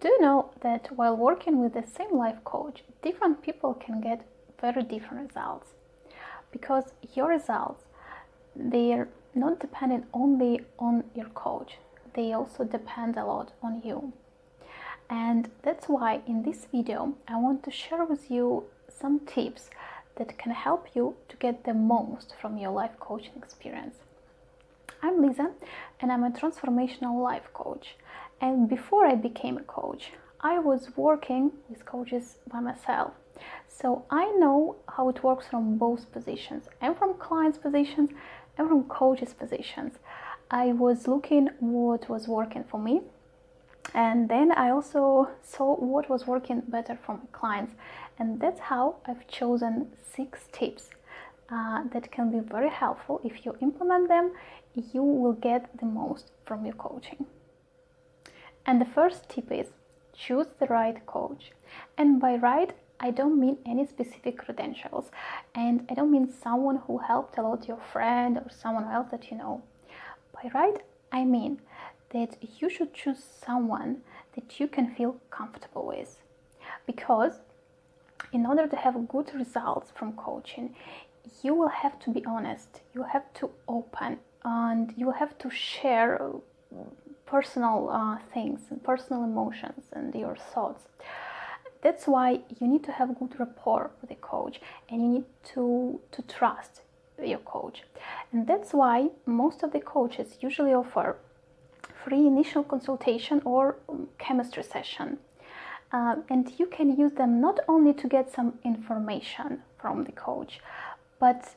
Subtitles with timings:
[0.00, 4.24] do you know that while working with the same life coach, different people can get
[4.60, 5.70] very different results?
[6.52, 7.84] Because your results,
[8.54, 11.78] they're not dependent only on your coach,
[12.14, 14.12] they also depend a lot on you.
[15.10, 19.70] And that's why in this video, I want to share with you some tips
[20.16, 23.96] that can help you to get the most from your life coaching experience.
[25.02, 25.52] I'm Lisa
[26.00, 27.96] and I'm a transformational life coach.
[28.40, 33.12] And before I became a coach, I was working with coaches by myself.
[33.68, 38.10] So I know how it works from both positions and from clients' positions
[38.56, 39.94] and from coaches' positions.
[40.50, 43.02] I was looking what was working for me
[43.94, 47.74] and then I also saw what was working better for my clients
[48.18, 50.90] and that's how I've chosen six tips
[51.50, 54.32] uh, that can be very helpful if you implement them
[54.74, 57.26] you will get the most from your coaching
[58.68, 59.68] and the first tip is
[60.12, 61.52] choose the right coach.
[61.96, 65.10] And by right I don't mean any specific credentials.
[65.54, 69.30] And I don't mean someone who helped a lot your friend or someone else that
[69.30, 69.62] you know.
[70.34, 71.62] By right I mean
[72.10, 74.02] that you should choose someone
[74.34, 76.20] that you can feel comfortable with.
[76.86, 77.40] Because
[78.34, 80.74] in order to have good results from coaching
[81.42, 82.80] you will have to be honest.
[82.94, 86.20] You have to open and you have to share
[87.34, 90.82] personal uh, things and personal emotions and your thoughts
[91.84, 94.56] that's why you need to have good rapport with the coach
[94.88, 96.74] and you need to to trust
[97.32, 97.78] your coach
[98.32, 101.16] and that's why most of the coaches usually offer
[102.08, 103.76] free initial consultation or
[104.18, 105.18] chemistry session.
[105.92, 110.60] Uh, and you can use them not only to get some information from the coach,
[111.18, 111.54] but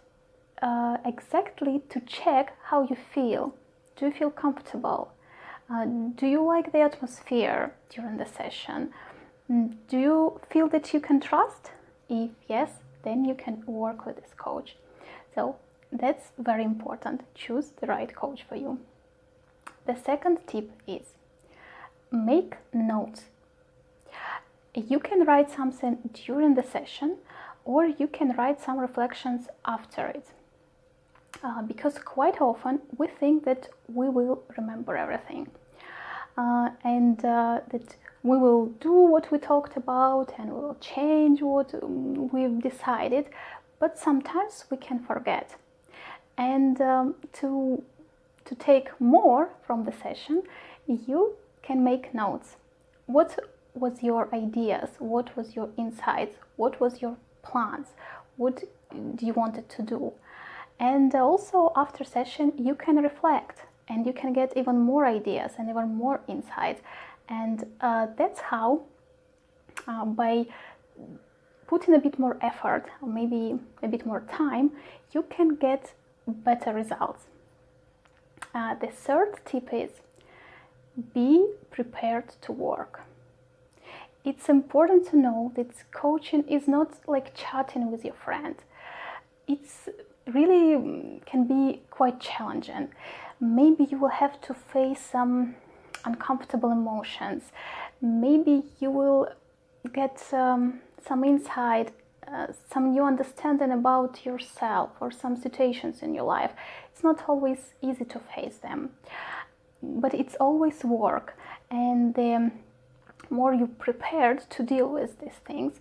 [0.62, 3.54] uh, exactly to check how you feel.
[3.96, 5.12] Do you feel comfortable?
[5.70, 8.92] Uh, do you like the atmosphere during the session?
[9.50, 11.72] Mm, do you feel that you can trust?
[12.10, 12.72] If yes,
[13.04, 14.76] then you can work with this coach.
[15.34, 15.56] So
[15.92, 17.22] that's very important.
[17.36, 18.80] Choose the right coach for you.
[19.86, 21.16] The second tip is
[22.12, 23.24] make notes.
[24.74, 27.18] You can write something during the session
[27.66, 30.28] or you can write some reflections after it.
[31.44, 35.50] Uh, because quite often we think that we will remember everything
[36.38, 41.42] uh, and uh, that we will do what we talked about and we will change
[41.42, 41.74] what
[42.32, 43.26] we've decided,
[43.80, 45.56] but sometimes we can forget.
[46.38, 47.84] And um, to
[48.46, 50.44] to take more from the session,
[50.88, 52.56] you can make notes.
[53.06, 53.40] What
[53.76, 54.90] was your ideas?
[55.00, 56.36] What was your insights?
[56.56, 57.88] What was your plans?
[58.38, 58.64] What
[59.16, 60.14] do you wanted to do?
[60.82, 65.70] And also after session, you can reflect and you can get even more ideas and
[65.70, 66.82] even more insights.
[67.30, 68.82] And uh, that's how,
[69.88, 70.48] uh, by
[71.68, 74.72] putting a bit more effort, or maybe a bit more time,
[75.12, 75.94] you can get
[76.28, 77.26] better results.
[78.56, 79.92] Uh, the third tip is
[81.14, 83.02] be prepared to work.
[84.26, 88.56] It's important to know that coaching is not like chatting with your friend.
[89.48, 89.88] It's
[90.28, 92.90] really mm, can be quite challenging.
[93.40, 95.56] Maybe you will have to face some
[96.06, 97.52] uncomfortable emotions.
[98.02, 99.30] Maybe you will
[99.94, 101.92] get um, some insight
[102.28, 106.52] uh, some new understanding about yourself or some situations in your life.
[106.92, 108.92] It's not always easy to face them,
[109.82, 111.38] but it's always work.
[111.70, 112.52] And the
[113.30, 115.80] more you're prepared to deal with these things,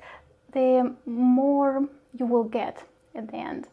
[0.52, 2.84] the more you will get
[3.14, 3.68] at the end.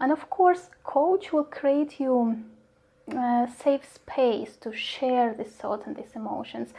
[0.00, 2.42] And of course, coach will create you
[3.16, 6.72] a safe space to share this thought and these emotions.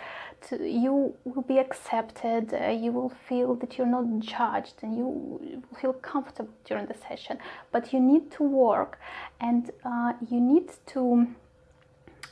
[0.48, 5.06] To, you will be accepted uh, you will feel that you're not judged and you
[5.06, 7.38] will feel comfortable during the session.
[7.72, 9.00] But you need to work
[9.40, 11.28] and uh, you need to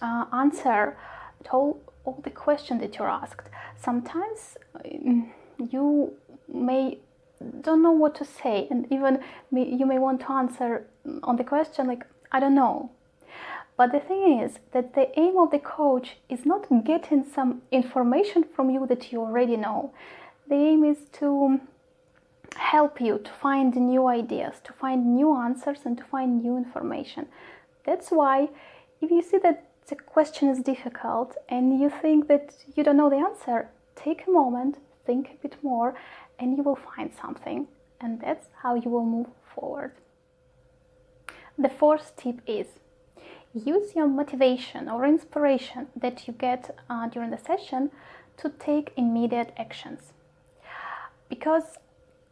[0.01, 0.97] uh, answer
[1.51, 3.50] all, all the questions that you're asked.
[3.77, 5.31] Sometimes um,
[5.69, 6.13] you
[6.51, 6.97] may
[7.62, 9.19] don't know what to say and even
[9.51, 10.86] may, you may want to answer
[11.24, 12.89] on the question like i don't know
[13.80, 18.44] but the thing is that the aim of the coach is not getting some information
[18.44, 19.94] from you that you already know.
[20.50, 21.62] The aim is to
[22.57, 27.27] help you to find new ideas, to find new answers, and to find new information.
[27.85, 28.50] That's why,
[29.00, 33.09] if you see that the question is difficult and you think that you don't know
[33.09, 34.75] the answer, take a moment,
[35.06, 35.95] think a bit more,
[36.39, 37.68] and you will find something.
[38.01, 39.91] And that's how you will move forward.
[41.57, 42.68] The fourth tip is
[43.53, 47.91] use your motivation or inspiration that you get uh, during the session
[48.38, 50.13] to take immediate actions.
[51.27, 51.77] Because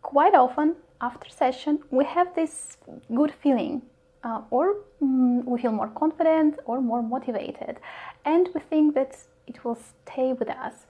[0.02, 2.78] quite often after session we have this
[3.14, 3.82] good feeling
[4.24, 7.78] uh, or mm, we feel more confident or more motivated
[8.26, 10.87] and we think that it will stay with us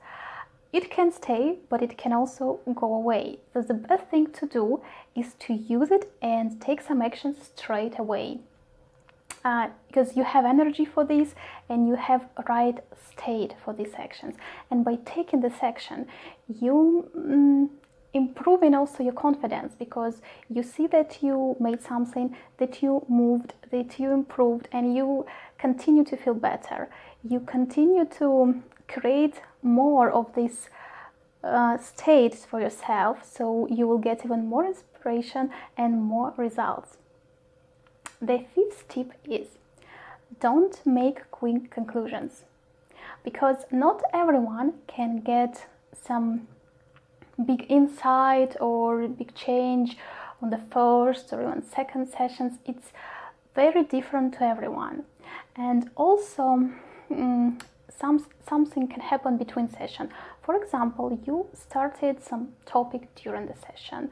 [0.74, 3.40] it can stay but it can also go away.
[3.54, 4.82] So the best thing to do
[5.16, 8.40] is to use it and take some action straight away.
[9.46, 11.34] Uh, because you have energy for this
[11.70, 12.80] and you have right
[13.10, 14.36] state for these actions.
[14.70, 16.08] And by taking this action
[16.48, 17.70] you mm,
[18.14, 24.00] improving also your confidence because you see that you made something that you moved that
[24.00, 25.26] you improved and you
[25.58, 26.90] continue to feel better.
[27.24, 30.70] You continue to create more of these
[31.44, 36.98] uh, states for yourself so you will get even more inspiration and more results
[38.22, 39.48] the fifth tip is
[40.40, 42.44] don't make quick conclusions
[43.24, 46.48] because not everyone can get some
[47.46, 49.98] big insight or big change
[50.42, 52.54] on the first or even second sessions.
[52.66, 52.92] It's
[53.56, 55.04] very different to everyone.
[55.56, 56.70] And also,
[57.12, 57.58] um,
[57.90, 60.10] some, something can happen between session.
[60.44, 64.10] For example, you started some topic during the session.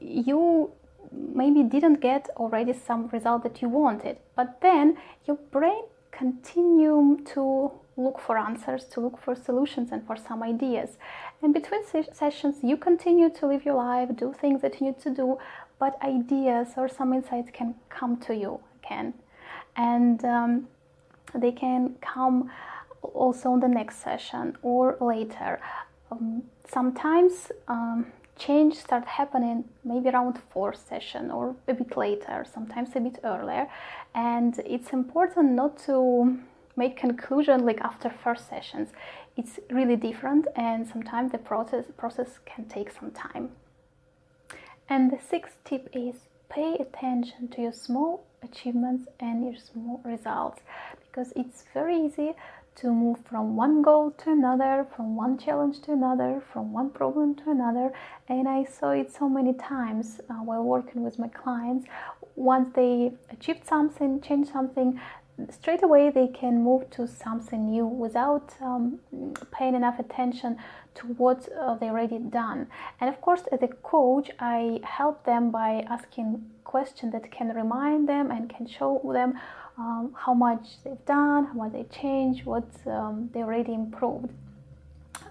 [0.00, 0.72] You
[1.12, 5.82] maybe didn't get already some result that you wanted, but then your brain
[6.12, 10.96] continue to look for answers, to look for solutions and for some ideas.
[11.42, 11.82] And between
[12.12, 15.38] sessions, you continue to live your life, do things that you need to do,
[15.78, 19.14] but ideas or some insights can come to you again.
[19.76, 20.68] And um,
[21.34, 22.50] they can come
[23.02, 25.60] also in the next session or later.
[26.10, 28.06] Um, sometimes um,
[28.36, 33.68] change start happening maybe around fourth session or a bit later, sometimes a bit earlier.
[34.14, 36.38] And it's important not to
[36.76, 38.88] make conclusion like after first sessions.
[39.36, 43.50] It's really different and sometimes the process process can take some time.
[44.88, 46.16] And the sixth tip is
[46.48, 50.60] pay attention to your small achievements and your small results
[51.06, 52.34] because it's very easy
[52.76, 57.34] to move from one goal to another, from one challenge to another, from one problem
[57.34, 57.92] to another.
[58.28, 61.86] And I saw it so many times uh, while working with my clients.
[62.36, 65.00] Once they achieved something, changed something,
[65.48, 68.98] straight away they can move to something new without um,
[69.50, 70.56] paying enough attention
[70.94, 72.66] to what uh, they already done.
[73.00, 78.08] And of course as a coach i help them by asking questions that can remind
[78.08, 79.38] them and can show them
[79.78, 84.28] um, how much they've done how much they changed what um, they already improved.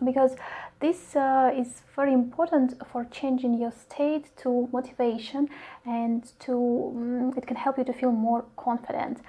[0.03, 0.35] Because
[0.79, 5.49] this uh, is very important for changing your state to motivation
[5.85, 6.53] and to
[6.95, 9.19] um, it can help you to feel more confident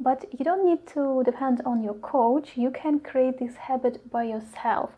[0.00, 2.56] but you don't need to depend on your coach.
[2.56, 4.90] You can create this habit by yourself.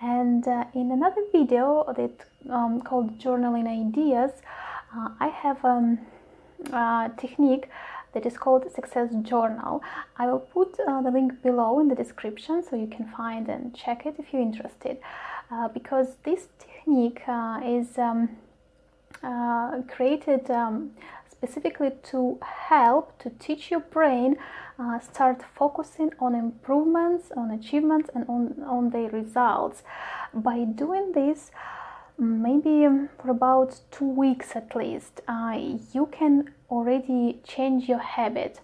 [0.00, 4.32] And uh, in another video that um, called journaling ideas
[4.96, 5.98] uh, i have um,
[6.72, 7.68] a technique
[8.12, 9.82] that is called success journal.
[10.16, 13.74] I will put uh, the link below in the description so you can find and
[13.74, 14.98] check it if you're interested.
[15.50, 18.30] Uh, because this technique uh, is um,
[19.22, 20.92] uh, created um,
[21.44, 22.38] specifically to
[22.68, 24.36] help to teach your brain
[24.78, 29.82] uh, start focusing on improvements, on achievements, and on, on the results.
[30.32, 31.50] By doing this,
[32.18, 32.86] maybe
[33.20, 35.58] for about two weeks at least, uh,
[35.92, 38.60] you can already change your habit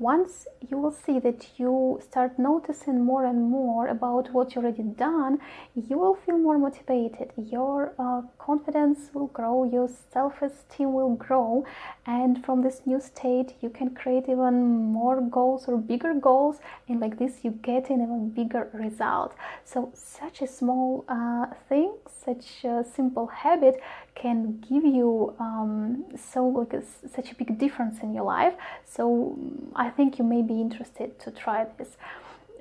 [0.00, 4.82] once you will see that you start noticing more and more about what you already
[4.82, 5.38] done,
[5.74, 7.30] you will feel more motivated.
[7.36, 11.66] Your uh, confidence will grow, your self esteem will grow,
[12.06, 14.54] and from this new state, you can create even
[14.92, 19.34] more goals or bigger goals, and like this, you get an even bigger result.
[19.64, 21.92] So, such a small uh, thing,
[22.24, 23.80] such a simple habit
[24.14, 26.82] can give you um, so like a,
[27.14, 28.54] such a big difference in your life.
[28.84, 29.38] So,
[29.74, 31.96] I I think you may be interested to try this.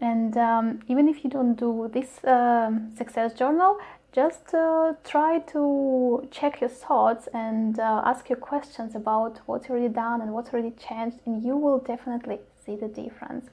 [0.02, 3.78] And um, even if you don't do this um, success journal,
[4.12, 9.94] just uh, try to check your thoughts and uh, ask your questions about what's already
[9.94, 13.46] done and what's already changed, and you will definitely see the difference.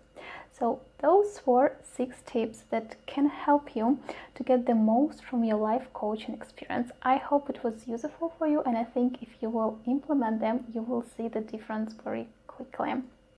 [0.59, 3.99] So, those were six tips that can help you
[4.37, 6.91] to get the most from your life coaching experience.
[7.03, 10.65] I hope it was useful for you, and I think if you will implement them,
[10.73, 12.95] you will see the difference very quickly.